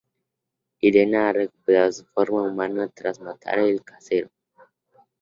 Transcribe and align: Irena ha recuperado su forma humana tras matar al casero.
Irena 0.79 1.27
ha 1.29 1.33
recuperado 1.33 1.91
su 1.91 2.03
forma 2.05 2.41
humana 2.41 2.87
tras 2.87 3.19
matar 3.19 3.59
al 3.59 3.83
casero. 3.83 4.31